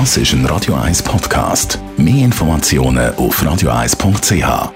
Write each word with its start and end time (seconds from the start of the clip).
Das 0.00 0.16
ist 0.16 0.32
ein 0.32 0.44
Radio 0.46 0.74
1 0.74 1.04
Podcast. 1.04 1.78
Mehr 1.96 2.24
Informationen 2.24 3.14
auf 3.14 3.40
radio1.ch. 3.40 4.72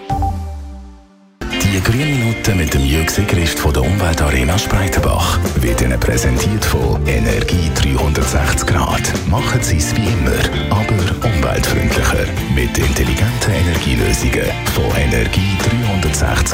Die 1.60 1.80
grünen 1.83 2.18
Minuten 2.18 2.56
mit 2.56 2.72
dem 2.72 2.84
Jürgen 2.84 3.26
Christ 3.26 3.58
von 3.58 3.72
der 3.72 3.82
Umweltarena 3.82 4.56
Spreitenbach 4.56 5.40
wird 5.56 5.82
Ihnen 5.82 5.98
präsentiert 5.98 6.64
von 6.64 7.04
Energie 7.06 7.68
360 7.74 8.64
Grad. 8.68 9.02
Machen 9.28 9.60
Sie 9.60 9.78
es 9.78 9.94
wie 9.96 10.06
immer, 10.06 10.38
aber 10.71 11.28
umweltfreundlicher. 11.28 12.24
Mit 12.54 12.78
intelligenten 12.78 13.53
Energielösungen 13.53 14.53
von 14.72 14.85
Energie 14.96 15.37
360 15.37 15.37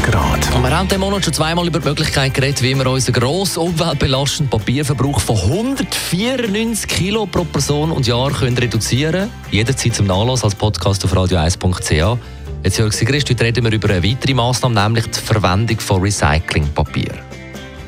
Grad. 0.05 0.55
Und 0.55 0.62
wir 0.62 0.77
haben 0.77 0.89
im 0.91 1.00
Monat 1.00 1.25
schon 1.25 1.32
zweimal 1.32 1.66
über 1.66 1.80
die 1.80 1.89
Möglichkeit 1.89 2.34
geredet, 2.34 2.61
wie 2.62 2.75
wir 2.75 2.86
unseren 2.86 3.14
grossen 3.14 3.61
umweltbelastenden 3.61 4.50
Papierverbrauch 4.50 5.18
von 5.18 5.36
194 5.36 6.86
Kilo 6.86 7.25
pro 7.25 7.45
Person 7.45 7.91
und 7.91 8.07
Jahr 8.07 8.30
können 8.30 8.57
reduzieren. 8.59 9.30
Jederzeit 9.50 9.95
zum 9.95 10.07
Nachlass 10.07 10.45
als 10.45 10.54
Podcast 10.54 11.04
auf 11.07 11.14
radio1.ch. 11.14 12.18
Jetzt, 12.62 12.79
Jörg 12.79 12.93
Sigrist, 12.93 13.31
heute 13.31 13.45
reden 13.45 13.64
wir 13.64 13.72
über 13.72 13.89
eine 13.89 14.04
weitere 14.04 14.35
Massnahme, 14.35 14.75
nämlich 14.75 15.07
die 15.07 15.21
Verwendung 15.21 15.81
von 15.81 16.03
Recyclingpapier. 16.03 17.33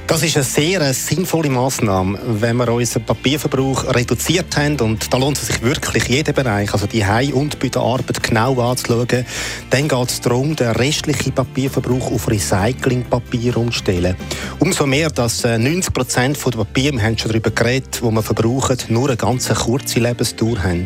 Das 0.07 0.23
ist 0.23 0.37
eine 0.37 0.45
sehr 0.45 0.95
sinnvolle 0.95 1.51
Maßnahme, 1.51 2.21
wenn 2.41 2.59
wir 2.59 2.69
unseren 2.69 3.05
Papierverbrauch 3.05 3.93
reduziert 3.93 4.57
haben. 4.57 4.79
Und 4.79 5.13
da 5.13 5.19
lohnt 5.19 5.37
es 5.37 5.49
sich 5.49 5.61
wirklich, 5.63 6.05
jeden 6.05 6.33
Bereich, 6.33 6.73
also 6.73 6.87
die 6.87 7.05
Heim- 7.05 7.33
und 7.33 7.59
bei 7.59 7.69
der 7.69 7.83
Arbeit 7.83 8.23
genau 8.23 8.55
anzuschauen. 8.61 9.27
Dann 9.71 9.89
geht 9.89 10.09
es 10.09 10.21
darum, 10.21 10.55
den 10.55 10.69
restlichen 10.69 11.33
Papierverbrauch 11.33 12.13
auf 12.13 12.31
Recyclingpapier 12.31 13.57
umzustellen. 13.57 14.15
Umso 14.61 14.87
mehr, 14.87 15.11
dass 15.11 15.43
90 15.43 15.89
äh, 15.89 15.91
Prozent 15.91 16.39
der 16.45 16.51
Papier, 16.53 16.93
wir 16.93 17.03
haben 17.03 17.19
schon 17.19 17.33
darüber 17.33 17.51
geredet, 17.51 17.99
wo 18.01 18.13
wir 18.13 18.23
verbrauchen, 18.23 18.79
nur 18.89 19.09
eine 19.09 19.17
ganz 19.17 19.53
kurze 19.53 19.99
Lebensdauer 19.99 20.63
haben. 20.63 20.85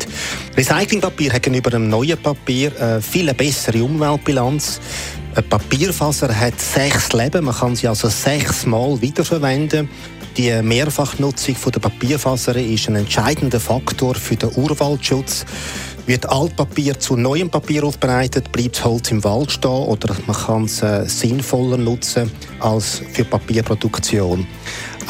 Recyclingpapier 0.57 1.35
hat 1.35 1.43
gegenüber 1.43 1.75
einem 1.75 1.91
neuen 1.91 2.17
Papier 2.17 2.73
eine 2.81 2.97
äh, 2.97 3.01
viel 3.03 3.35
bessere 3.35 3.85
Umweltbilanz. 3.85 4.81
Eine 5.33 5.43
Papierfaser 5.43 6.35
hat 6.35 6.61
sechs 6.61 7.13
Leben, 7.13 7.45
man 7.45 7.55
kann 7.55 7.77
sie 7.77 7.87
also 7.87 8.09
sechsmal 8.09 9.01
wiederverwenden. 9.01 9.89
Die 10.37 10.51
Mehrfachnutzung 10.63 11.57
der 11.73 11.81
Papierfaser 11.81 12.57
ist 12.57 12.89
ein 12.89 12.97
entscheidender 12.97 13.61
Faktor 13.61 14.17
für 14.17 14.35
den 14.35 14.51
Urwaldschutz. 14.57 15.45
Wird 16.07 16.29
Altpapier 16.29 16.99
zu 16.99 17.17
neuem 17.17 17.49
Papier 17.49 17.85
aufbereitet, 17.85 18.51
bleibt 18.51 18.85
Holz 18.85 19.13
im 19.13 19.23
Wald 19.23 19.53
stehen 19.53 19.71
oder 19.71 20.17
man 20.27 20.37
kann 20.37 20.65
es 20.65 20.83
äh, 20.83 21.05
sinnvoller 21.07 21.77
nutzen 21.77 22.31
als 22.59 23.01
für 23.13 23.25
Papierproduktion. 23.25 24.47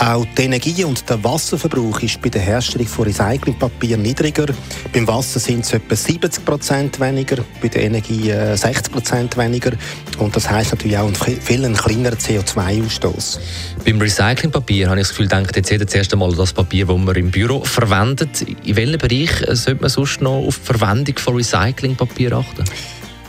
Auch 0.01 0.25
die 0.35 0.45
Energie 0.45 0.83
und 0.85 1.09
der 1.11 1.23
Wasserverbrauch 1.23 2.01
ist 2.01 2.23
bei 2.23 2.31
der 2.31 2.41
Herstellung 2.41 2.87
von 2.87 3.05
Recyclingpapier 3.05 3.99
niedriger. 3.99 4.47
Beim 4.95 5.07
Wasser 5.07 5.39
sind 5.39 5.67
es 5.67 5.75
etwa 5.75 5.95
70 5.95 6.43
Prozent 6.43 7.01
weniger, 7.01 7.45
bei 7.61 7.69
der 7.69 7.83
Energie 7.83 8.33
60 8.33 8.65
äh, 8.65 8.91
Prozent 8.91 9.37
weniger. 9.37 9.73
Und 10.17 10.35
das 10.35 10.49
heißt 10.49 10.71
natürlich 10.73 10.97
auch 10.97 11.07
einen 11.07 11.15
viel 11.15 11.75
kleineren 11.75 12.19
CO2-Ausstoß. 12.19 13.41
Beim 13.85 14.01
Recyclingpapier 14.01 14.89
habe 14.89 15.01
ich 15.01 15.07
das 15.07 15.11
Gefühl, 15.11 15.29
denkt 15.29 15.55
jetzt 15.55 15.71
jeder 15.71 15.87
zuerst 15.87 16.15
einmal 16.15 16.35
das 16.35 16.55
Papier, 16.55 16.87
das 16.87 16.97
man 16.97 17.15
im 17.15 17.31
Büro 17.31 17.63
verwendet. 17.63 18.41
In 18.41 18.77
welchem 18.77 18.99
Bereich 18.99 19.33
sollte 19.49 19.83
man 19.83 19.91
sonst 19.91 20.23
noch 20.23 20.47
auf 20.47 20.61
die 20.61 20.79
Verwendung 20.79 21.19
von 21.19 21.37
Recyclingpapier 21.37 22.33
achten? 22.33 22.65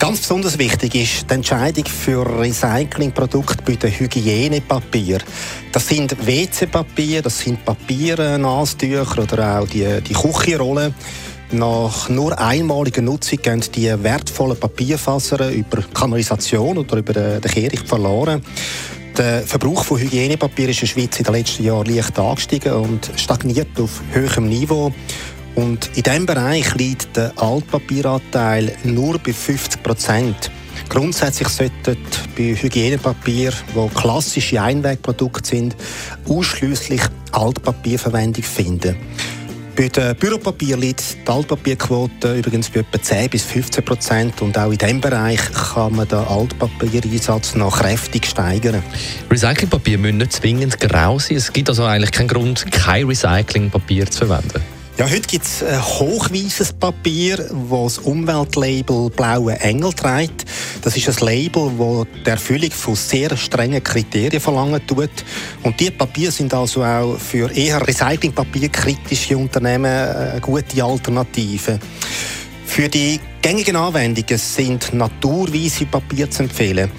Ganz 0.01 0.21
besonders 0.21 0.57
wichtig 0.57 0.95
ist 0.95 1.29
die 1.29 1.35
Entscheidung 1.35 1.85
für 1.85 2.25
Recyclingprodukte 2.39 3.63
bei 3.63 3.75
den 3.75 3.91
Hygienepapier. 3.91 5.19
Das 5.71 5.87
sind 5.87 6.25
WC-Papier, 6.25 7.21
das 7.21 7.37
sind 7.37 7.63
Papiere, 7.63 8.39
Nasentücher 8.39 9.21
oder 9.21 9.59
auch 9.59 9.67
die, 9.67 10.01
die 10.01 10.13
Küchenrollen. 10.13 10.95
Nach 11.51 12.09
nur 12.09 12.35
einmaliger 12.39 13.03
Nutzung 13.03 13.43
gehen 13.43 13.63
die 13.75 14.03
wertvollen 14.03 14.59
Papierfasern 14.59 15.53
über 15.53 15.83
Kanalisation 15.93 16.79
oder 16.79 16.97
über 16.97 17.13
den 17.13 17.41
Kehricht 17.41 17.87
verloren. 17.87 18.41
Der 19.15 19.43
Verbrauch 19.43 19.83
von 19.83 19.99
Hygienepapier 19.99 20.69
ist 20.69 20.81
in 20.81 20.87
der 20.87 20.93
Schweiz 20.93 21.19
in 21.19 21.25
den 21.25 21.33
letzten 21.35 21.63
Jahren 21.63 21.85
leicht 21.85 22.17
angestiegen 22.17 22.73
und 22.73 23.11
stagniert 23.17 23.79
auf 23.79 24.01
höherem 24.13 24.49
Niveau. 24.49 24.91
Und 25.55 25.89
in 25.95 26.03
diesem 26.03 26.25
Bereich 26.25 26.73
liegt 26.75 27.17
der 27.17 27.33
Altpapieranteil 27.37 28.73
nur 28.83 29.19
bei 29.19 29.33
50 29.33 29.83
Prozent. 29.83 30.51
Grundsätzlich 30.89 31.47
sollten 31.49 31.97
bei 32.37 32.55
Hygienepapier, 32.55 33.53
wo 33.73 33.87
klassische 33.87 34.61
Einwegprodukte 34.61 35.49
sind, 35.49 35.75
ausschließlich 36.27 37.01
Altpapierverwendung 37.31 38.43
finden. 38.43 38.95
Bei 39.75 39.87
dem 39.87 40.15
Büropapier 40.17 40.75
liegt 40.75 41.25
die 41.25 41.31
Altpapierquote 41.31 42.35
übrigens 42.35 42.69
bei 42.69 42.81
etwa 42.81 43.01
10 43.01 43.29
bis 43.29 43.43
15 43.43 43.85
Prozent 43.85 44.41
und 44.41 44.57
auch 44.57 44.69
in 44.69 44.77
diesem 44.77 44.99
Bereich 44.99 45.39
kann 45.73 45.95
man 45.95 46.07
den 46.07 46.19
Altpapiereinsatz 46.19 47.55
noch 47.55 47.79
kräftig 47.79 48.25
steigern. 48.25 48.83
Recyclingpapier 49.29 49.97
muss 49.97 50.11
nicht 50.11 50.33
zwingend 50.33 50.79
grau 50.79 51.19
sein. 51.19 51.37
Es 51.37 51.53
gibt 51.53 51.69
also 51.69 51.85
eigentlich 51.85 52.11
keinen 52.11 52.27
Grund, 52.27 52.69
kein 52.71 53.07
Recyclingpapier 53.07 54.11
zu 54.11 54.25
verwenden. 54.25 54.61
Ja, 54.97 55.09
heute 55.09 55.21
gibt 55.21 55.45
es 55.45 55.63
ein 55.63 55.81
hochweißes 55.81 56.73
Papier, 56.73 57.37
das 57.37 57.95
das 57.95 57.97
Umweltlabel 57.99 59.09
Blaue 59.09 59.59
Engel 59.59 59.93
trägt. 59.93 60.45
Das 60.81 60.95
ist 60.95 61.07
ein 61.07 61.25
Label, 61.25 61.71
das 61.77 62.23
die 62.25 62.29
Erfüllung 62.29 62.71
von 62.71 62.95
sehr 62.95 63.35
strengen 63.37 63.81
Kriterien 63.81 64.41
verlangen 64.41 64.85
tut. 64.85 65.09
Und 65.63 65.79
diese 65.79 65.91
Papiere 65.91 66.31
sind 66.31 66.53
also 66.53 66.83
auch 66.83 67.17
für 67.17 67.49
eher 67.51 67.85
Recyclingpapierkritische 67.87 69.37
Unternehmen 69.37 69.85
eine 69.85 70.41
gute 70.41 70.83
Alternative. 70.83 71.79
Für 72.65 72.87
die 72.87 73.19
gängigen 73.41 73.77
Anwendungen 73.77 74.37
sind 74.37 74.93
naturweise 74.93 75.85
Papier 75.85 76.29
zu 76.29 76.43
empfehlen. 76.43 76.91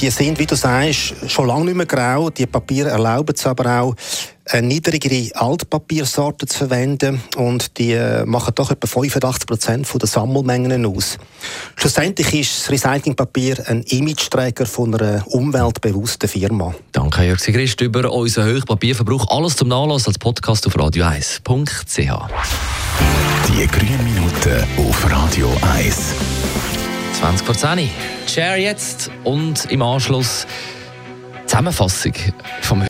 Die 0.00 0.08
sind, 0.08 0.38
wie 0.38 0.46
du 0.46 0.54
sagst, 0.54 1.14
schon 1.26 1.48
lange 1.48 1.66
nicht 1.66 1.76
mehr 1.76 1.86
grau. 1.86 2.30
Die 2.30 2.46
Papiere 2.46 2.90
erlauben 2.90 3.34
es 3.36 3.44
aber 3.44 3.80
auch, 3.80 3.94
eine 4.52 4.66
niedrigere 4.66 5.34
Altpapiersorte 5.34 6.46
zu 6.46 6.58
verwenden 6.58 7.22
und 7.36 7.78
die 7.78 7.92
äh, 7.92 8.24
machen 8.24 8.54
doch 8.54 8.70
etwa 8.70 8.86
85 8.86 9.46
Prozent 9.46 9.88
der 10.00 10.08
Sammelmengen 10.08 10.86
aus. 10.86 11.18
Schlussendlich 11.76 12.34
ist 12.34 12.58
das 12.58 12.70
Recyclingpapier 12.70 13.62
ein 13.66 13.82
Imageträger 13.82 14.66
von 14.66 14.94
einer 14.94 15.24
umweltbewussten 15.28 16.28
Firma. 16.28 16.74
Danke, 16.92 17.22
Jörg 17.24 17.40
Sigrist, 17.40 17.80
über 17.80 18.10
unseren 18.12 18.48
hohen 18.48 18.62
Papierverbrauch. 18.62 19.28
Alles 19.28 19.56
zum 19.56 19.68
Nachlass 19.68 20.06
als 20.06 20.18
Podcast 20.18 20.66
auf 20.66 20.76
radio1.ch. 20.76 21.96
Die 23.48 23.66
grünen 23.66 24.04
Minuten 24.04 24.64
auf 24.88 25.10
Radio 25.10 25.50
1. 25.76 25.96
20 27.20 27.46
vor 27.46 27.54
10. 27.54 27.90
Share 28.26 28.56
jetzt 28.56 29.10
und 29.24 29.70
im 29.70 29.82
Anschluss 29.82 30.46
Zusammenfassung 31.46 32.14
vom 32.62 32.89